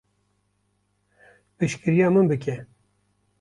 Piştgiriya 1.57 2.09
min 2.09 2.29
bike. 2.29 2.67